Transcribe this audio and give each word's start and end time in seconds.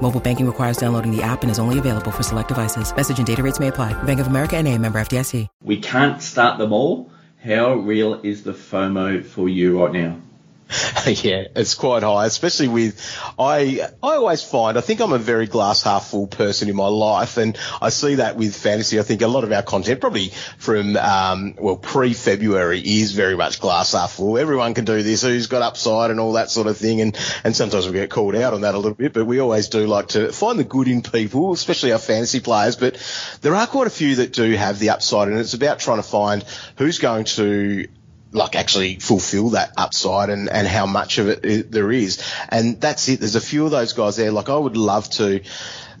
Mobile 0.00 0.20
banking 0.20 0.46
requires 0.46 0.78
downloading 0.78 1.14
the 1.14 1.22
app 1.22 1.42
and 1.42 1.50
is 1.50 1.58
only 1.58 1.78
available 1.78 2.10
for 2.10 2.22
select 2.22 2.48
devices. 2.48 2.94
Message 2.96 3.18
and 3.18 3.26
data 3.26 3.42
rates 3.42 3.60
may 3.60 3.68
apply. 3.68 3.92
Bank 4.04 4.20
of 4.20 4.28
America 4.28 4.56
and 4.56 4.66
a 4.66 4.78
member 4.78 4.98
FDIC. 4.98 5.46
We 5.62 5.78
can't 5.80 6.22
start 6.22 6.56
them 6.56 6.72
all. 6.72 7.10
How 7.44 7.74
real 7.74 8.14
is 8.22 8.42
the 8.42 8.52
FOMO 8.52 9.24
for 9.24 9.48
you 9.48 9.80
right 9.82 9.92
now? 9.92 10.16
yeah, 11.06 11.44
it's 11.56 11.74
quite 11.74 12.02
high, 12.02 12.26
especially 12.26 12.68
with 12.68 13.00
I. 13.38 13.88
I 14.02 14.16
always 14.16 14.42
find 14.42 14.76
I 14.76 14.82
think 14.82 15.00
I'm 15.00 15.14
a 15.14 15.18
very 15.18 15.46
glass 15.46 15.82
half 15.82 16.08
full 16.08 16.26
person 16.26 16.68
in 16.68 16.76
my 16.76 16.88
life, 16.88 17.38
and 17.38 17.56
I 17.80 17.88
see 17.88 18.16
that 18.16 18.36
with 18.36 18.54
fantasy. 18.54 19.00
I 19.00 19.02
think 19.02 19.22
a 19.22 19.28
lot 19.28 19.44
of 19.44 19.52
our 19.52 19.62
content, 19.62 20.00
probably 20.00 20.28
from 20.58 20.96
um, 20.98 21.54
well 21.58 21.76
pre 21.76 22.12
February, 22.12 22.80
is 22.80 23.12
very 23.12 23.34
much 23.34 23.60
glass 23.60 23.92
half 23.92 24.12
full. 24.12 24.36
Everyone 24.36 24.74
can 24.74 24.84
do 24.84 25.02
this. 25.02 25.22
Who's 25.22 25.46
got 25.46 25.62
upside 25.62 26.10
and 26.10 26.20
all 26.20 26.32
that 26.32 26.50
sort 26.50 26.66
of 26.66 26.76
thing, 26.76 27.00
and 27.00 27.18
and 27.44 27.56
sometimes 27.56 27.86
we 27.86 27.94
get 27.94 28.10
called 28.10 28.34
out 28.34 28.52
on 28.52 28.60
that 28.60 28.74
a 28.74 28.78
little 28.78 28.94
bit, 28.94 29.14
but 29.14 29.24
we 29.24 29.38
always 29.38 29.68
do 29.68 29.86
like 29.86 30.08
to 30.08 30.32
find 30.32 30.58
the 30.58 30.64
good 30.64 30.86
in 30.86 31.00
people, 31.00 31.52
especially 31.52 31.92
our 31.92 31.98
fantasy 31.98 32.40
players. 32.40 32.76
But 32.76 32.98
there 33.40 33.54
are 33.54 33.66
quite 33.66 33.86
a 33.86 33.90
few 33.90 34.16
that 34.16 34.34
do 34.34 34.52
have 34.52 34.78
the 34.78 34.90
upside, 34.90 35.28
and 35.28 35.38
it's 35.38 35.54
about 35.54 35.78
trying 35.78 35.98
to 35.98 36.02
find 36.02 36.44
who's 36.76 36.98
going 36.98 37.24
to 37.24 37.88
like 38.32 38.56
actually 38.56 38.96
fulfill 38.96 39.50
that 39.50 39.72
upside 39.76 40.30
and, 40.30 40.48
and 40.48 40.66
how 40.66 40.86
much 40.86 41.18
of 41.18 41.28
it 41.28 41.70
there 41.70 41.90
is. 41.90 42.22
And 42.48 42.80
that's 42.80 43.08
it. 43.08 43.20
There's 43.20 43.36
a 43.36 43.40
few 43.40 43.64
of 43.64 43.70
those 43.70 43.92
guys 43.92 44.16
there. 44.16 44.30
Like 44.30 44.48
I 44.48 44.56
would 44.56 44.76
love 44.76 45.08
to 45.10 45.40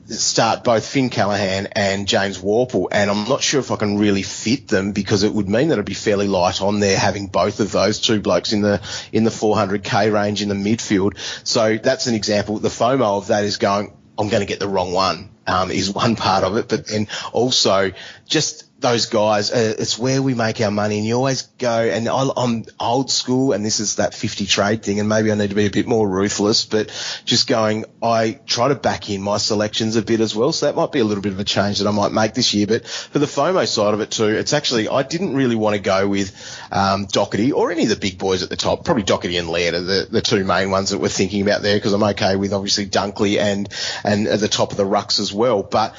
start 0.06 0.64
both 0.64 0.86
Finn 0.86 1.10
Callaghan 1.10 1.68
and 1.72 2.08
James 2.08 2.38
Worpel, 2.38 2.88
and 2.90 3.10
I'm 3.10 3.28
not 3.28 3.42
sure 3.42 3.60
if 3.60 3.70
I 3.70 3.76
can 3.76 3.98
really 3.98 4.22
fit 4.22 4.68
them 4.68 4.92
because 4.92 5.22
it 5.22 5.32
would 5.32 5.48
mean 5.48 5.68
that 5.68 5.74
it'd 5.74 5.84
be 5.84 5.94
fairly 5.94 6.28
light 6.28 6.62
on 6.62 6.80
there 6.80 6.98
having 6.98 7.26
both 7.26 7.60
of 7.60 7.72
those 7.72 8.00
two 8.00 8.20
blokes 8.20 8.52
in 8.52 8.62
the 8.62 8.80
in 9.12 9.24
the 9.24 9.30
400k 9.30 10.12
range 10.12 10.42
in 10.42 10.48
the 10.48 10.54
midfield. 10.54 11.18
So 11.46 11.76
that's 11.76 12.06
an 12.06 12.14
example. 12.14 12.58
The 12.58 12.68
FOMO 12.68 13.18
of 13.18 13.26
that 13.28 13.44
is 13.44 13.56
going. 13.56 13.94
I'm 14.18 14.28
going 14.28 14.40
to 14.40 14.46
get 14.46 14.58
the 14.58 14.68
wrong 14.68 14.92
one. 14.92 15.30
Um, 15.48 15.70
is 15.70 15.90
one 16.04 16.14
part 16.14 16.44
of 16.44 16.56
it, 16.56 16.68
but 16.68 16.86
then 16.86 17.08
also 17.32 17.92
just 18.26 18.68
those 18.80 19.06
guys, 19.06 19.50
uh, 19.50 19.74
it's 19.78 19.98
where 19.98 20.22
we 20.22 20.34
make 20.34 20.60
our 20.60 20.70
money. 20.70 20.98
And 20.98 21.06
you 21.06 21.14
always 21.14 21.42
go, 21.58 21.80
and 21.80 22.08
I, 22.08 22.28
am 22.36 22.64
old 22.78 23.10
school, 23.10 23.52
and 23.52 23.64
this 23.64 23.80
is 23.80 23.96
that 23.96 24.14
50 24.14 24.46
trade 24.46 24.84
thing, 24.84 25.00
and 25.00 25.08
maybe 25.08 25.32
I 25.32 25.34
need 25.34 25.50
to 25.50 25.56
be 25.56 25.66
a 25.66 25.70
bit 25.70 25.88
more 25.88 26.08
ruthless, 26.08 26.64
but 26.64 26.88
just 27.24 27.48
going, 27.48 27.86
I 28.00 28.38
try 28.46 28.68
to 28.68 28.76
back 28.76 29.10
in 29.10 29.20
my 29.20 29.38
selections 29.38 29.96
a 29.96 30.02
bit 30.02 30.20
as 30.20 30.34
well. 30.34 30.52
So 30.52 30.66
that 30.66 30.76
might 30.76 30.92
be 30.92 31.00
a 31.00 31.04
little 31.04 31.22
bit 31.22 31.32
of 31.32 31.40
a 31.40 31.44
change 31.44 31.78
that 31.78 31.88
I 31.88 31.90
might 31.90 32.12
make 32.12 32.34
this 32.34 32.54
year. 32.54 32.68
But 32.68 32.86
for 32.86 33.18
the 33.18 33.26
FOMO 33.26 33.66
side 33.66 33.94
of 33.94 34.00
it 34.00 34.12
too, 34.12 34.28
it's 34.28 34.52
actually, 34.52 34.88
I 34.88 35.02
didn't 35.02 35.34
really 35.34 35.56
want 35.56 35.74
to 35.74 35.82
go 35.82 36.06
with 36.06 36.30
um, 36.70 37.06
Docherty 37.06 37.52
or 37.52 37.72
any 37.72 37.82
of 37.82 37.88
the 37.88 37.96
big 37.96 38.16
boys 38.16 38.44
at 38.44 38.48
the 38.48 38.56
top. 38.56 38.84
Probably 38.84 39.02
Docherty 39.02 39.40
and 39.40 39.48
Laird 39.48 39.74
are 39.74 39.80
the, 39.80 40.08
the 40.08 40.20
two 40.20 40.44
main 40.44 40.70
ones 40.70 40.90
that 40.90 40.98
we're 40.98 41.08
thinking 41.08 41.42
about 41.42 41.62
there 41.62 41.76
because 41.76 41.92
I'm 41.92 42.04
okay 42.04 42.36
with 42.36 42.52
obviously 42.52 42.86
Dunkley 42.86 43.38
and, 43.38 43.68
and 44.04 44.28
at 44.28 44.38
the 44.38 44.48
top 44.48 44.70
of 44.70 44.76
the 44.76 44.84
rucks 44.84 45.18
as 45.18 45.32
well. 45.32 45.37
But, 45.70 45.94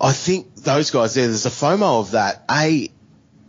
I 0.00 0.12
think 0.12 0.54
those 0.54 0.90
guys 0.90 1.14
there, 1.14 1.26
there's 1.26 1.46
a 1.46 1.50
FOMO 1.50 2.00
of 2.00 2.10
that. 2.12 2.44
A, 2.50 2.90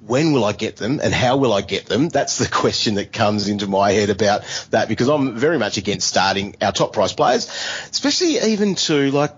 when 0.06 0.34
will 0.34 0.44
I 0.44 0.54
get 0.54 0.78
them 0.78 1.00
and 1.04 1.14
how 1.14 1.38
will 1.38 1.54
I 1.54 1.62
get 1.62 1.86
them? 1.86 2.09
That's 2.09 2.38
the 2.38 2.48
question 2.52 2.95
that 2.95 3.14
comes 3.14 3.48
into 3.48 3.67
my 3.67 3.92
head 3.92 4.10
about 4.10 4.42
that 4.72 4.88
because 4.88 5.08
I'm 5.08 5.38
very 5.38 5.60
much 5.60 5.78
against 5.78 6.08
starting 6.08 6.56
our 6.62 6.72
top 6.72 6.94
price 6.94 7.14
players, 7.14 7.48
especially 7.92 8.39
even 8.39 8.76
to 8.76 9.11
like 9.11 9.36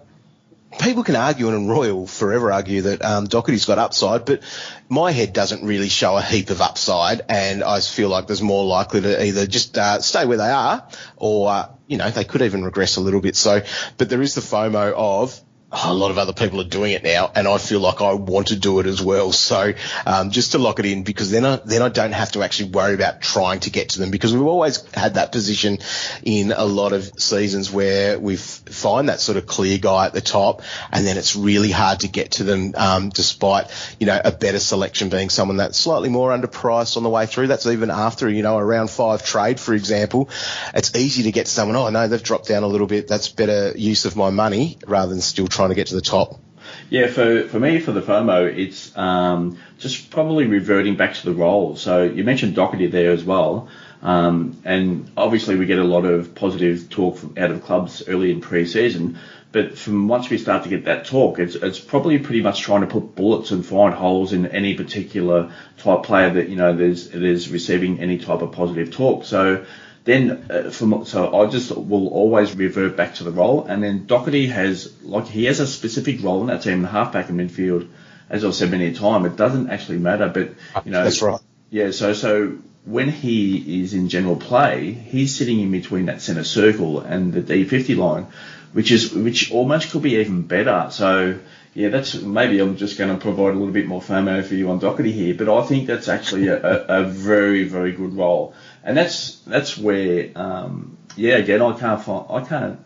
people 0.80 1.04
can 1.04 1.18
argue 1.18 1.50
and 1.50 1.70
Royal 1.70 2.08
forever 2.08 2.50
argue 2.50 2.84
that 2.84 3.04
um, 3.04 3.28
Docherty's 3.28 3.66
got 3.66 3.78
upside, 3.78 4.24
but 4.24 4.42
my 4.88 5.12
head 5.12 5.34
doesn't 5.34 5.66
really 5.66 5.90
show 5.90 6.16
a 6.16 6.22
heap 6.22 6.50
of 6.50 6.62
upside, 6.62 7.24
and 7.28 7.62
I 7.62 7.82
feel 7.82 8.08
like 8.08 8.28
there's 8.28 8.42
more 8.42 8.64
likely 8.64 9.02
to 9.02 9.26
either 9.26 9.46
just 9.46 9.78
uh, 9.78 10.00
stay 10.00 10.26
where 10.26 10.38
they 10.38 10.50
are, 10.50 10.88
or 11.18 11.50
uh, 11.50 11.68
you 11.88 11.98
know 11.98 12.10
they 12.10 12.24
could 12.24 12.42
even 12.42 12.64
regress 12.64 12.96
a 12.96 13.02
little 13.02 13.20
bit. 13.20 13.36
So, 13.36 13.62
but 13.98 14.10
there 14.10 14.22
is 14.22 14.36
the 14.36 14.42
FOMO 14.42 14.94
of 14.96 15.38
a 15.72 15.94
lot 15.94 16.12
of 16.12 16.18
other 16.18 16.34
people 16.34 16.60
are 16.60 16.66
doing 16.66 16.92
it 16.92 17.04
now, 17.04 17.32
and 17.34 17.48
I 17.48 17.58
feel 17.58 17.80
like 17.80 18.02
I 18.02 18.14
want 18.14 18.48
to 18.48 18.58
do 18.58 18.80
it 18.80 18.86
as 18.86 19.02
well. 19.02 19.32
So 19.32 19.74
um, 20.06 20.32
just 20.32 20.52
to 20.52 20.58
lock 20.58 20.80
it 20.80 20.86
in, 20.86 21.04
because 21.04 21.32
then 21.32 21.46
I 21.46 21.62
then 21.64 21.82
I 21.82 21.90
don't 21.90 22.12
have 22.12 22.34
to 22.34 22.44
actually 22.44 22.72
worry 22.72 22.94
about 22.94 23.22
trying 23.22 23.62
to 23.62 23.70
get 23.70 23.90
to 23.90 24.00
them, 24.00 24.12
because 24.12 24.34
we've 24.34 24.44
always 24.44 24.86
had 24.94 25.14
that 25.14 25.32
position 25.32 25.80
in 26.24 26.52
a 26.52 26.66
lot 26.66 26.92
of 26.92 27.04
seasons 27.18 27.72
where 27.72 28.20
we 28.20 28.36
find 28.36 29.08
that 29.08 29.22
sort 29.22 29.38
of 29.38 29.46
clear 29.46 29.78
guy 29.78 30.08
at 30.08 30.14
the 30.14 30.22
top, 30.22 30.62
and 30.92 31.06
then 31.06 31.18
it's 31.18 31.36
really 31.36 31.72
hard 31.72 32.02
to 32.02 32.10
get 32.10 32.32
to 32.32 32.44
them, 32.44 32.74
um, 32.76 33.10
despite 33.10 33.68
you 34.00 34.08
know 34.08 34.20
a 34.24 34.32
better 34.32 34.60
selection 34.60 35.08
being 35.10 35.30
someone 35.30 35.58
that's 35.58 35.78
slightly 35.78 36.10
more 36.10 36.32
underpriced 36.32 36.98
on 36.98 37.04
the 37.04 37.10
way 37.10 37.26
through. 37.26 37.48
That's 37.48 37.66
even 37.66 37.90
after 37.90 38.30
you 38.30 38.44
know 38.44 38.58
a 38.58 38.66
round 38.66 38.90
five 38.90 39.24
trade, 39.24 39.60
for 39.60 39.74
example. 39.74 40.30
It's 40.74 40.96
easy 40.96 41.24
to 41.24 41.32
get 41.32 41.46
to 41.46 41.52
someone. 41.52 41.78
Oh 41.78 41.90
no, 41.90 42.08
they've 42.10 42.22
dropped 42.22 42.50
down 42.50 42.64
a 42.64 42.68
little 42.68 42.88
bit. 42.88 43.08
That's 43.08 43.30
better 43.30 43.72
use 43.78 44.04
of 44.04 44.18
my 44.18 44.32
money 44.32 44.78
rather 44.86 45.12
than 45.12 45.22
still 45.22 45.48
trying 45.48 45.61
trying 45.62 45.70
to 45.70 45.76
get 45.76 45.88
to 45.88 45.96
the 45.96 46.02
top? 46.02 46.40
Yeah, 46.90 47.08
for, 47.08 47.48
for 47.48 47.60
me, 47.60 47.80
for 47.80 47.92
the 47.92 48.02
FOMO, 48.02 48.46
it's 48.58 48.96
um, 48.98 49.60
just 49.78 50.10
probably 50.10 50.46
reverting 50.46 50.96
back 50.96 51.14
to 51.16 51.26
the 51.26 51.34
role. 51.34 51.76
So 51.76 52.04
you 52.04 52.24
mentioned 52.24 52.56
Docherty 52.56 52.90
there 52.90 53.12
as 53.12 53.24
well. 53.24 53.70
Um, 54.02 54.60
and 54.66 55.12
obviously 55.16 55.56
we 55.58 55.68
get 55.68 55.78
a 55.78 55.84
lot 55.84 56.06
of 56.06 56.34
positive 56.34 56.90
talk 56.90 57.18
from, 57.18 57.36
out 57.38 57.52
of 57.52 57.64
clubs 57.64 58.04
early 58.08 58.32
in 58.32 58.42
pre-season. 58.42 59.20
But 59.52 59.78
from 59.78 60.08
once 60.08 60.30
we 60.30 60.38
start 60.40 60.64
to 60.64 60.70
get 60.70 60.86
that 60.86 61.06
talk, 61.06 61.38
it's, 61.38 61.56
it's 61.56 61.80
probably 61.80 62.18
pretty 62.18 62.42
much 62.42 62.62
trying 62.62 62.82
to 62.82 62.88
put 62.88 63.16
bullets 63.16 63.52
and 63.52 63.64
find 63.64 63.94
holes 63.94 64.34
in 64.34 64.48
any 64.48 64.74
particular 64.76 65.52
type 65.78 66.04
player 66.04 66.32
that, 66.32 66.50
you 66.50 66.56
know, 66.56 66.76
there's, 66.76 67.10
there's 67.10 67.50
receiving 67.50 68.00
any 68.00 68.18
type 68.18 68.42
of 68.42 68.54
positive 68.54 68.92
talk. 68.92 69.26
So 69.26 69.66
then, 70.04 70.46
uh, 70.50 70.70
from, 70.72 71.06
so 71.06 71.42
I 71.42 71.50
just 71.50 71.76
will 71.76 72.08
always 72.08 72.56
revert 72.56 72.98
back 72.98 73.16
to 73.16 73.24
the 73.24 73.32
role. 73.32 73.66
And 73.66 73.84
then 73.84 74.08
Docherty 74.08 74.50
has, 74.50 74.92
like, 75.04 75.28
he 75.28 75.46
has 75.46 75.60
a 75.60 75.68
specific 75.68 76.24
role 76.24 76.42
in 76.42 76.48
that 76.48 76.64
team, 76.64 76.82
the 76.82 76.88
halfback 76.88 77.30
and 77.30 77.40
midfield. 77.40 77.88
As 78.30 78.46
I've 78.46 78.56
said 78.56 78.72
many 78.72 78.88
a 78.88 78.94
time, 78.94 79.26
it 79.26 79.36
doesn't 79.36 79.70
actually 79.70 80.00
matter, 80.00 80.30
but, 80.30 80.86
you 80.86 80.92
know. 80.92 81.04
That's 81.04 81.22
right. 81.22 81.40
Yeah, 81.70 81.92
so, 81.92 82.14
so 82.14 82.58
when 82.86 83.10
he 83.10 83.84
is 83.84 83.94
in 83.94 84.10
general 84.10 84.36
play, 84.36 84.92
he's 84.92 85.36
sitting 85.36 85.60
in 85.60 85.72
between 85.72 86.08
that 86.08 86.22
centre 86.22 86.44
circle 86.44 87.00
and 87.02 87.32
the 87.32 87.42
D50 87.42 87.98
line, 87.98 88.28
which 88.74 88.92
is, 88.92 89.14
which 89.14 89.52
almost 89.52 89.92
could 89.92 90.02
be 90.02 90.16
even 90.16 90.44
better. 90.44 90.88
So, 90.92 91.40
yeah, 91.74 91.90
that's 91.90 92.16
maybe 92.16 92.60
I'm 92.60 92.78
just 92.78 92.98
going 92.98 93.16
to 93.16 93.22
provide 93.22 93.54
a 93.54 93.58
little 93.58 93.74
bit 93.74 93.88
more 93.88 94.02
FOMO 94.02 94.44
for 94.44 94.56
you 94.56 94.70
on 94.70 94.80
Docherty 94.80 95.12
here, 95.14 95.34
but 95.34 95.50
I 95.50 95.66
think 95.66 95.88
that's 95.88 96.10
actually 96.10 96.48
a, 96.48 96.60
a, 96.60 97.04
very, 97.06 97.64
very 97.64 97.94
good 97.94 98.14
role 98.14 98.54
and 98.84 98.98
that's 98.98 99.40
that's 99.42 99.78
where 99.78 100.30
um, 100.36 100.98
yeah 101.16 101.36
again 101.36 101.62
I 101.62 101.78
can't 101.78 102.02
find 102.02 102.26
I 102.30 102.42
can't 102.42 102.80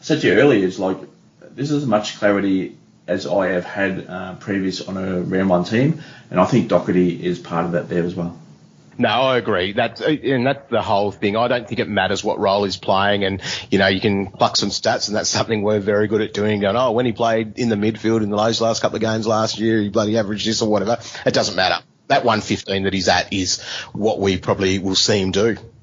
I 0.00 0.02
said 0.02 0.20
to 0.20 0.26
you 0.28 0.34
earlier 0.34 0.66
it's 0.66 0.78
like 0.78 0.98
this 1.40 1.70
is 1.70 1.82
as 1.82 1.88
much 1.88 2.18
clarity 2.18 2.76
as 3.06 3.26
I 3.26 3.48
have 3.48 3.64
had 3.64 4.06
uh, 4.06 4.34
previous 4.34 4.86
on 4.86 4.98
a 4.98 5.22
round 5.22 5.48
one 5.48 5.64
team, 5.64 6.02
and 6.30 6.38
I 6.38 6.44
think 6.44 6.68
Docherty 6.68 7.18
is 7.20 7.38
part 7.38 7.64
of 7.64 7.72
that 7.72 7.88
there 7.88 8.04
as 8.04 8.14
well. 8.14 8.38
No, 9.00 9.08
I 9.08 9.38
agree. 9.38 9.72
That's 9.72 10.00
and 10.00 10.44
that's 10.44 10.68
the 10.70 10.82
whole 10.82 11.12
thing. 11.12 11.36
I 11.36 11.46
don't 11.46 11.68
think 11.68 11.78
it 11.78 11.88
matters 11.88 12.24
what 12.24 12.40
role 12.40 12.64
he's 12.64 12.76
playing, 12.76 13.22
and 13.22 13.40
you 13.70 13.78
know 13.78 13.86
you 13.86 14.00
can 14.00 14.26
pluck 14.32 14.56
some 14.56 14.70
stats, 14.70 15.06
and 15.06 15.16
that's 15.16 15.28
something 15.30 15.62
we're 15.62 15.78
very 15.78 16.08
good 16.08 16.20
at 16.20 16.34
doing. 16.34 16.60
Going, 16.60 16.76
oh, 16.76 16.90
when 16.90 17.06
he 17.06 17.12
played 17.12 17.58
in 17.58 17.68
the 17.68 17.76
midfield 17.76 18.22
in 18.24 18.30
the 18.30 18.36
last 18.36 18.60
couple 18.82 18.96
of 18.96 19.02
games 19.02 19.26
last 19.26 19.58
year, 19.58 19.80
he 19.80 19.88
bloody 19.88 20.18
averaged 20.18 20.46
this 20.46 20.62
or 20.62 20.68
whatever. 20.68 20.98
It 21.24 21.32
doesn't 21.32 21.54
matter 21.54 21.84
that 22.08 22.24
115 22.24 22.84
that 22.84 22.92
he's 22.92 23.08
at 23.08 23.32
is 23.32 23.62
what 23.92 24.18
we 24.18 24.38
probably 24.38 24.78
will 24.78 24.94
see 24.94 25.20
him 25.20 25.30
do. 25.30 25.56